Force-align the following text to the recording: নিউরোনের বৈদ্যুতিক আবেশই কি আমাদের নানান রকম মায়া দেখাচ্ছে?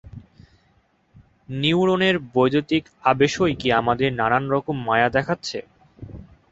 নিউরোনের 1.53 2.15
বৈদ্যুতিক 2.33 2.83
আবেশই 3.03 3.53
কি 3.55 3.67
আমাদের 3.71 4.09
নানান 4.13 4.43
রকম 4.49 4.75
মায়া 4.87 5.09
দেখাচ্ছে? 5.09 5.57